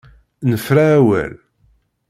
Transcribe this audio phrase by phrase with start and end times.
[0.49, 1.33] Nefra awal.